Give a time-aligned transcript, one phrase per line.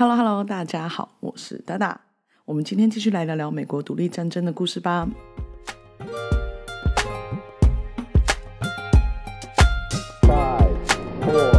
[0.00, 2.00] Hello Hello，大家好，我是达达。
[2.44, 5.08] 我们今天继续来聊聊美国独立战争的故事吧。
[10.22, 10.70] Five,
[11.20, 11.50] four,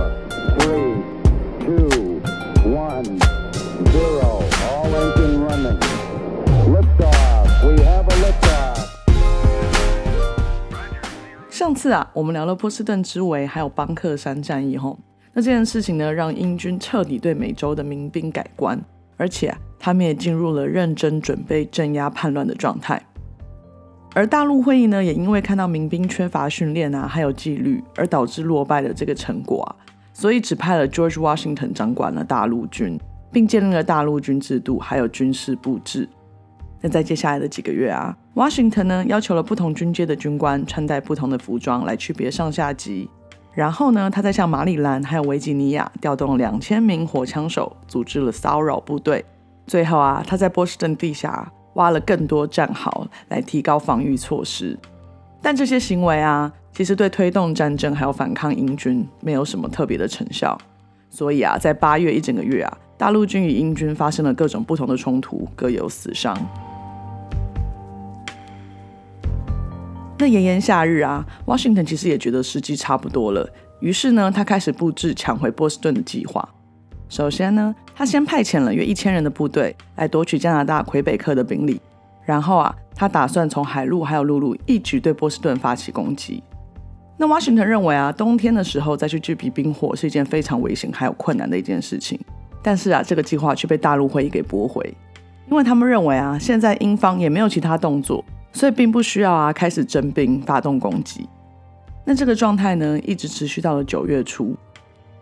[0.57, 1.03] three,
[1.59, 2.21] two,
[2.63, 3.19] one,
[3.91, 4.41] zero.
[4.69, 5.77] All engine running.
[6.71, 7.65] Liftoff.
[7.65, 8.15] We have a.
[11.49, 14.97] 上次啊，我们聊了波士顿之围，还有邦克山战役后，
[15.33, 18.79] 那这件事情呢，让英军彻底对美洲的民兵改观，
[19.15, 23.01] 而且，他们也进入了认真准备镇压叛乱的状态。
[24.15, 29.69] 而大陆会议呢，也因为看到民兵缺乏训练啊，还有纪律，而导致落败的这个成果啊，
[30.13, 32.99] 所以指派了 George Washington 掌管了大陆军，
[33.31, 36.09] 并建立了大陆军制度，还有军事布置。
[36.81, 43.07] 那在接下来的几个月啊，Washington 呢要求了不同军阶的军官穿戴不同的服装来区别上下级。
[43.59, 49.25] 然后呢，他在向马里兰还有维吉尼亚调动两千名火枪手，组织了骚扰部队。
[49.67, 54.79] 最后啊，他在波士顿地下挖了更多战壕来提高防御措施。
[55.41, 60.57] 但这些行为啊，其实对推动战争还有反抗英军没有什么特别的成效。
[61.09, 66.33] 所以啊，在八月一整个月啊，大陆军与英军发生了各种不同的冲突，各有死伤。
[70.21, 76.47] 那炎炎夏日啊，Washington 其实也觉得时机差不多了，于是呢，他开始布置抢回波士顿的计划。
[77.07, 81.79] 首先呢，他先派遣了约一千人的部队来夺取加拿大魁北克的兵力，
[82.25, 86.43] 然后啊，他打算从海路还有陆路一举对波士顿发起攻击。
[87.17, 92.19] 那 Washington 认为啊，冬天的时候再去聚集兵火是一件非常危险还有困难的一件事情。
[92.61, 94.93] 但是啊，这个计划却被大陆会议给驳回，
[95.49, 98.21] 因为他们认为啊，现在英方也没有其他动作。
[98.51, 101.27] 所以并不需要啊，开始征兵发动攻击。
[102.05, 104.55] 那这个状态呢，一直持续到了九月初。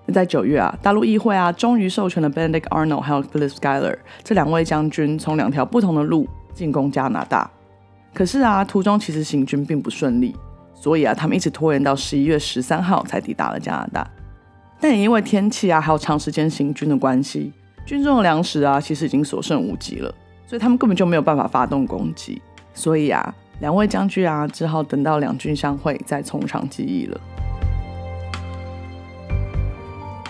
[0.05, 7.51] 那在九月啊，大陆议会啊，终于授权了 Benedict Arnold 还有 Philip Schuyler 这两位将军从两条不同的路进攻加拿大。
[8.13, 10.33] 可是啊，途中其实行军并不顺利，
[10.73, 14.09] 所以啊，他们一直拖延到十一月十三号才抵达了加拿大。
[14.79, 17.51] 但也因为天气啊，还有长时间行军的关系，
[17.85, 20.09] 军中的粮食啊，其实已经所剩无几了，
[20.45, 22.41] 所以他们根本就没有办法发动攻击。
[22.77, 27.19] 所以啊，两位将军啊，只好等到两军相会再从长计议了。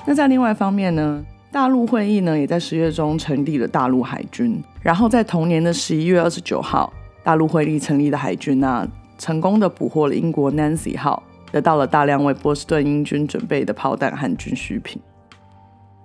[0.05, 1.21] 那在另外一方面呢，
[1.51, 8.87] 大陆会议呢也在十月中成立了大陆海军，然后在同年的十一月二十九号，大陆会议成立的海军啊，
[9.17, 11.21] 成功的捕获了英国 Nancy 号，
[11.51, 15.01] 得到了大量为波士顿英军准备的炮弹和军需品。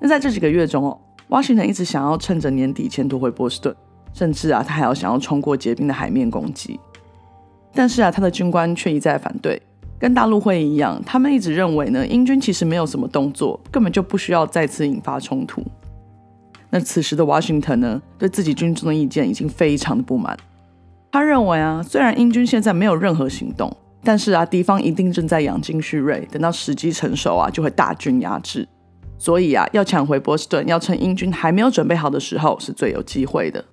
[0.01, 0.99] 那在这几个月中哦
[1.29, 3.73] ，Washington 一直想要趁着年底前夺回波士顿。
[4.13, 6.79] 甚至啊，他还要想要冲过结冰的海面攻击，
[7.73, 9.61] 但是啊，他的军官却一再反对。
[9.99, 15.63] 跟大陆会议一样，他们一直认为呢，英军其实没有什么动作，根本就不需要再次引发冲突。
[16.71, 20.37] 那此时的 Washington 呢，对自己军中的意见已经非常的不满。
[21.13, 23.71] 他认为啊，虽然英军现在没有任何行动，
[24.03, 28.67] 但是啊，敌方一定正在养精蓄锐，等到时机成熟啊，就会大军压制。
[29.19, 33.65] 所以啊，要抢回波士顿，要趁英军还没有准备好的时候，是最有机会的。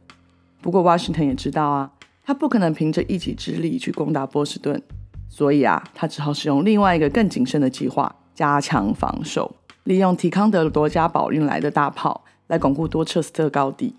[0.61, 1.91] 不过，Washington 也知道啊，
[2.23, 4.81] 他不可能凭着一己之力去攻打波士顿，
[5.27, 9.55] 所以啊，他只好使用另外一个更谨慎的计划，加强防守，
[9.85, 13.95] 利用提康德罗加堡运来的大炮来巩固多彻斯特高地。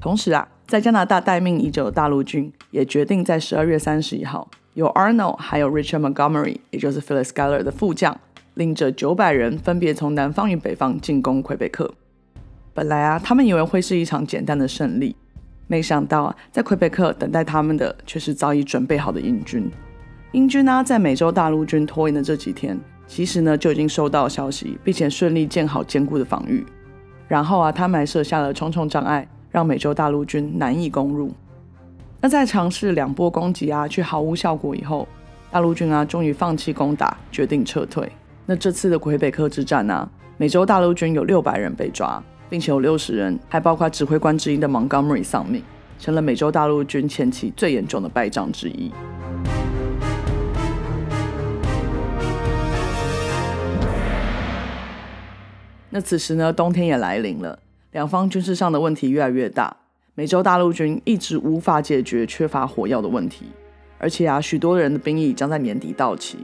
[0.00, 8.18] 同时啊，在加拿大待命已久的大陆军也决定在十二月三十一号，由 Arnold 还有 Richard Montgomery，也就是 Philip Schuyler 的副将，
[8.54, 11.92] 领着九百人分别从南方与北方进攻魁北克。
[12.72, 15.14] 本来啊，他们以为会是一场简单的胜利。
[15.72, 19.70] 没想到啊，在魁北克等待他们的却是早已准备好的英军。
[20.32, 26.62] 英军呢，在美洲大陆军拖延的这几天，其实呢就已经收到消息，并且顺利建好坚固的防御。
[27.26, 31.32] 然后啊，他们还设下了重重障碍，让美洲大陆军难以攻入。
[32.20, 35.08] 那在尝试两波攻击啊，却毫无效果以后，
[35.50, 38.12] 大陆军啊终于放弃攻打，决定撤退。
[38.44, 40.06] 那这次的魁北克之战呢，
[40.36, 42.22] 美洲大陆军有六百人被抓。
[42.52, 45.62] 并且有六十人，还包括指挥官之一的 Montgomery 丧命，
[45.98, 48.92] 成了美洲大陆军前期最严重的败仗之一。
[55.88, 57.58] 那此时呢，冬天也来临了，
[57.92, 59.74] 两方军事上的问题越来越大。
[60.14, 63.46] 美洲大陆军一直无法解决缺乏火药的问题，
[63.96, 66.36] 而且啊，许多人的兵役将在年底到期，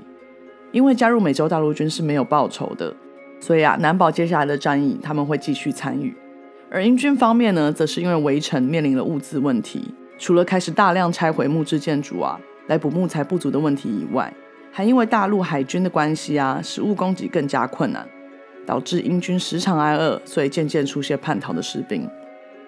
[0.72, 2.96] 因为加入美洲大陆军是没有报酬的。
[3.40, 6.14] 所以啊，难保接下来的战役他们会继续参与。
[6.70, 14.32] 而英军方面呢，则是因为围城面临了物资问题，除了开始大量拆毁木质建筑啊，来补木材不足的问题以外，
[14.70, 18.06] 还因为大陆海军的关系啊，食物供给更加困难。
[18.66, 22.06] 导致英军时常挨饿，所以渐渐出现叛逃的士兵。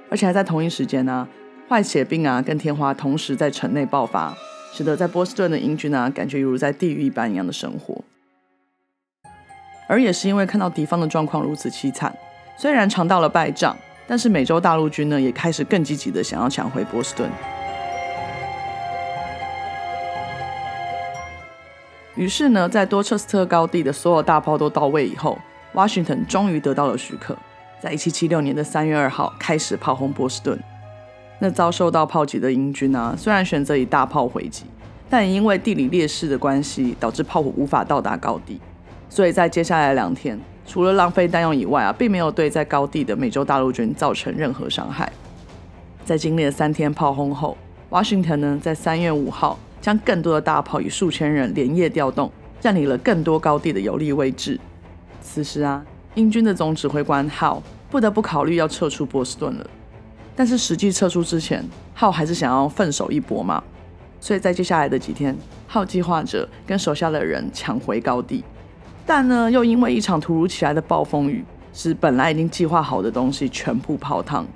[0.09, 1.29] 而且还在同一时间呢，
[1.69, 4.35] 坏血病啊跟天花同时在城内爆发，
[4.73, 8.03] 使得在波士顿的英军啊感觉犹如在地狱一般一样的生活。
[9.91, 12.17] 而也是因为看到敌方的状况如此凄惨，
[12.57, 13.77] 虽然尝到了败仗，
[14.07, 17.29] 但是美洲大陆军呢也开始更积极的想要抢回波士顿。
[22.15, 25.37] 于是呢，在多彻斯特高地的所有大炮都到位以后
[25.75, 27.37] ，Washington 终于得到了许可，
[27.81, 30.57] 在1776年的3月2号开始炮轰波士顿。
[31.41, 34.67] 那遭受到炮击的英军呢，虽然选择以大炮回击，
[35.09, 38.61] 但因为地理劣势的关系，导致炮火无法到达高地。
[39.11, 45.13] 所以在接下来两天，除了浪费弹药以外啊，并没有对在高地的美洲大陆军造成任何伤害。
[46.07, 47.59] 在经历了三天炮轰后
[47.91, 49.59] ，Washington 呢，在三月五号。
[49.81, 52.31] 将更多的大炮与数千人连夜调动，
[52.61, 54.61] 占领了更多高地的有利位置。
[55.23, 55.83] 此时啊，
[56.17, 59.71] 英军的总指挥官号不得不考虑要撤出波士顿了。
[60.37, 61.65] 但是实际撤出之前，
[61.95, 63.65] 号还是想要奋手一搏嘛。
[64.21, 65.35] 所以在接下来的几天，
[65.67, 68.45] 号计划着跟手下的人抢回高地。
[69.13, 74.47] 但呢，又因为一场突如其来的暴风雨，使本来已经计划好的东西全部泡汤。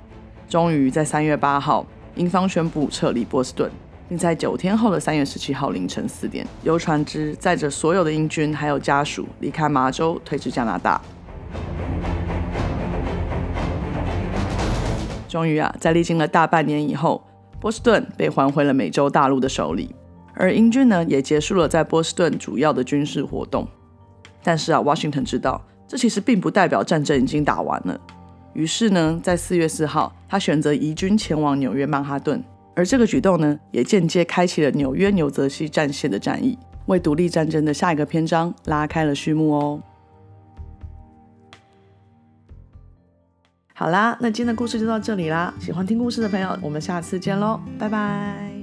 [0.47, 1.85] 终于在三月八号，
[2.15, 3.69] 英方宣布撤离波士顿。
[4.07, 11.01] 并在九天后的三月十七号凌晨四点，由船只载着所有的英军还有家属离开麻州，退至加拿大。
[15.27, 17.21] 终于啊，在历经了大半年以后，
[17.59, 19.93] 波士顿被还回了美洲大陆的手里，
[20.33, 23.67] 而英军呢也结束了在波士顿主要的军事活动。
[24.45, 27.99] 但是啊，Washington 知道这其实并不代表战争已经打完了，
[28.53, 32.41] 于是呢，在四月四号，他选择移军前往纽约曼哈顿。
[32.75, 39.81] 而这个举动呢，也间接开启了纽约纽泽西战线的战役，为独立战争的下一个篇章拉开了序幕哦。
[43.73, 45.53] 好啦，那今天的故事就到这里啦。
[45.59, 48.54] 喜欢听故事的朋友，我们下次见喽，拜拜。